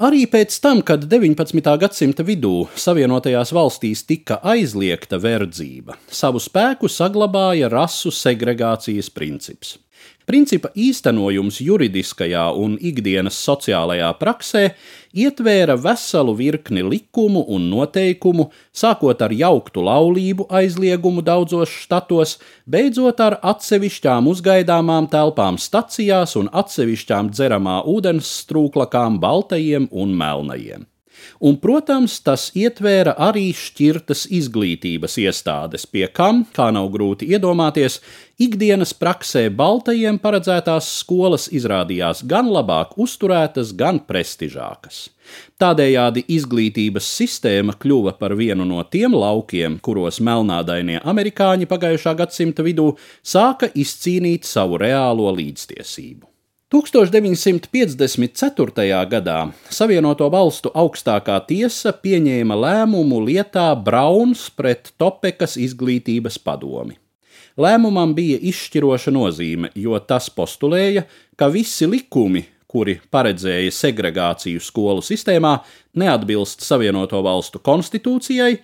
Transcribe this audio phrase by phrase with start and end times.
[0.00, 1.60] Arī pēc tam, kad 19.
[1.82, 9.74] gadsimta vidū Savienotajās valstīs tika aizliegta verdzība, savu spēku saglabāja rasu segregācijas princips.
[10.30, 14.62] Principa īstenojums juridiskajā un ikdienas sociālajā praksē
[15.16, 22.36] ietvēra veselu virkni likumu un noteikumu, sākot ar jauktu laulību aizliegumu daudzos štatos,
[22.70, 30.86] beidzot ar atsevišķām uzgaidāmām telpām stacijās un atsevišķām dzeramā ūdens strūklakām baltajiem un melnajiem.
[31.40, 38.00] Un, protams, tas ietvēra arī šķirtas izglītības iestādes, pie kam, kā nav grūti iedomāties,
[38.40, 45.08] ikdienas praksē baltajiem paredzētās skolas izrādījās gan labāk uzturētas, gan prestižākas.
[45.60, 52.94] Tādējādi izglītības sistēma kļuva par vienu no tiem laukiem, kuros melnādainie amerikāņi pagājušā gadsimta vidū
[53.22, 56.29] sāka izcīnīt savu reālo līdztiesību.
[56.70, 59.02] 1954.
[59.10, 66.94] gadā Savienoto Valstu augstākā tiesa pieņēma lēmumu lietā Brauns pret Topekas izglītības padomi.
[67.58, 75.66] Lēmumam bija izšķiroša nozīme, jo tas postulēja, ka visi likumi, kuri paredzēja segregāciju skolu sistēmā,
[75.98, 78.62] neatbilst Savienoto Valstu konstitūcijai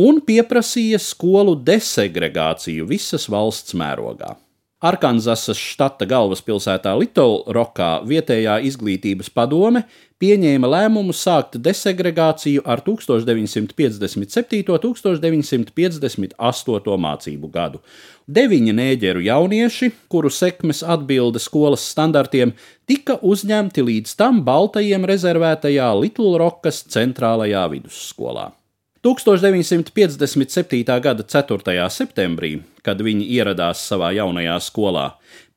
[0.00, 4.40] un pieprasīja skolu desegregāciju visas valsts mērogā.
[4.82, 9.86] Arkanzasas štata galvaspilsētā Litlrokā vietējā izglītības padome
[10.22, 14.74] pieņēma lēmumu sākt desegregāciju ar 1957.
[14.74, 16.98] un 1958.
[17.06, 17.78] mācību gadu.
[18.26, 22.52] Deviņi nēģeru jaunieši, kuru sekmes atbilda skolas standartiem,
[22.86, 28.61] tika uzņemti līdz tam Baltajiem rezervētajā Litlrokas centrālajā vidusskolā.
[29.02, 31.00] 1957.
[31.02, 31.74] gada 4.
[31.90, 35.08] septembrī, kad viņi ieradās savā jaunajā skolā,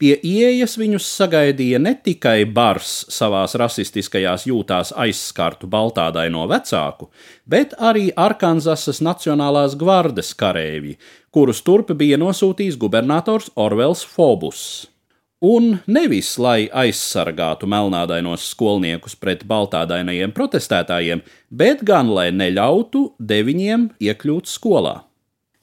[0.02, 7.12] pie ieejas viņus sagaidīja ne tikai bars savās rasistiskajās jūtās aizskartu baltādaino vecāku,
[7.46, 10.98] bet arī Arkanzasas Nacionālās gvardes karēvi,
[11.30, 14.95] kurus turp bija nosūtījis gubernators Orvels Fobus.
[15.44, 24.48] Un nevis, lai aizsargātu melnādainos skolniekus pret baltādainajiem protestētājiem, bet gan lai neļautu deviņiem iekļūt
[24.48, 25.02] skolā.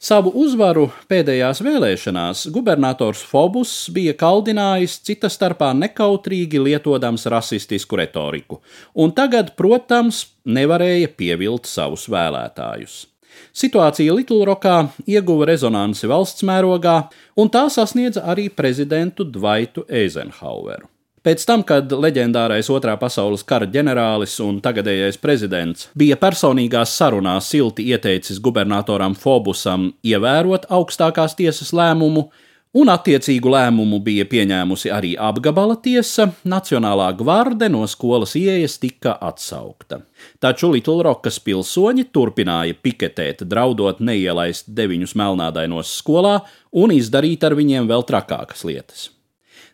[0.02, 8.58] Savu uzvaru pēdējās vēlēšanās gubernators Fobus bija kaldinājis cita starpā nekautrīgi lietodams rasistisku retoriku,
[8.98, 13.11] un tagad, protams, nevarēja pievilt savus vēlētājus.
[13.52, 16.96] Situācija Litlrokā ieguva rezonanci valsts mērogā,
[17.36, 20.88] un tā sasniedza arī prezidentu Dvaitu Eizenhaueru.
[21.22, 27.84] Pēc tam, kad leģendārais Otrā pasaules kara ģenerālis un tagadējais prezidents bija personīgās sarunās silti
[27.94, 32.24] ieteicis gubernatoram Fobusam ievērot augstākās tiesas lēmumu,
[32.72, 40.02] un attiecīgu lēmumu bija pieņēmusi arī apgabala tiesa, Nacionālā gvarde no skolas ieejas tika atsaukta.
[40.40, 46.38] Taču Litlrokas pilsoņi turpināja piketēt, draudot neielaist deviņus melnādainos skolā
[46.72, 49.10] un izdarīt ar viņiem vēl trakākas lietas.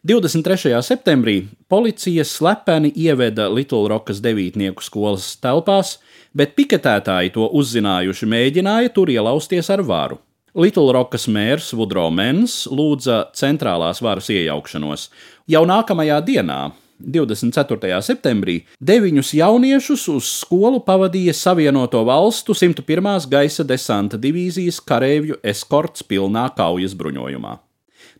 [0.07, 0.79] 23.
[0.83, 5.99] septembrī policija slepeni ieveda Litlrokas devītnieku skolas telpās,
[6.35, 10.21] bet piketētāji to uzzinājuši mēģināja tur ielausties ar varu.
[10.59, 15.05] Litlrokas mērs Vudro Mens lūdza centrālās varas iejaukšanos.
[15.47, 16.57] Jau nākamajā dienā,
[16.99, 18.01] 24.
[18.03, 23.29] septembrī, deviņus jauniešus uz skolu pavadīja Savienoto Valstu 101.
[23.31, 27.55] gaisa desanta divīzijas kareivju eskorts pilnā kaujas bruņojumā.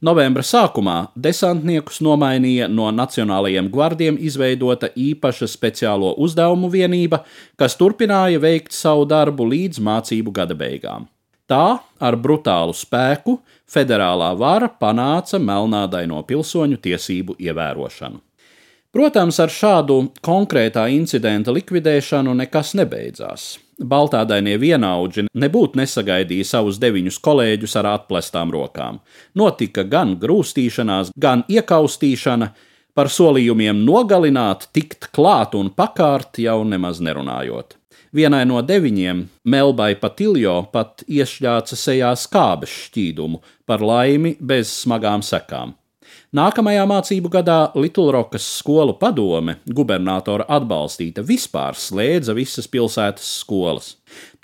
[0.07, 7.25] Novembra sākumā desantniekus nomainīja no Nacionālajiem gvardiem izveidota īpaša speciālo uzdevumu vienība,
[7.59, 11.11] kas turpināja veikt savu darbu līdz mācību gada beigām.
[11.49, 13.39] Tā ar brutālu spēku
[13.73, 18.21] federālā vara panāca melnādaino pilsoņu tiesību ievērošanu.
[18.93, 23.49] Protams, ar šādu konkrētā incidenta likvidēšanu nekas nebeidzās.
[23.79, 28.99] Baltādainie vienaudži nebūtu nesagaidīja savus deviņus kolēģus ar atplestām rokām.
[29.39, 32.51] Notika gan grūstīšanās, gan iekaustīšana,
[32.99, 37.77] par solījumiem nogalināt, tikt klāt un pakārt jau nemaz nerunājot.
[38.15, 39.19] Vienai no deviņiem,
[39.53, 45.75] Melbai Patiljo, pat iešļāca sejā skābes šķīdumu, par laimi bez smagām sekām.
[46.37, 53.95] Nākamajā mācību gadā Litlrokas skolu padome, gubernatora atbalstīta, vispār slēdza visas pilsētas skolas.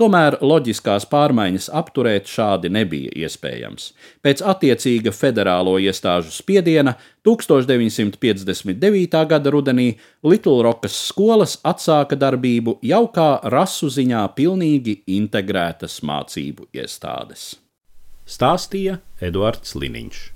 [0.01, 3.93] Tomēr loģiskās pārmaiņas apturēt šādi nebija iespējams.
[4.25, 9.25] Pēc attiecīga federālo iestāžu spiediena 1959.
[9.31, 9.89] gada rudenī
[10.25, 17.55] Litlrokas skolas atsāka darbību jau kā rasu ziņā pilnīgi integrētas mācību iestādes.
[18.25, 20.34] Stāstīja Eduards Liniņš.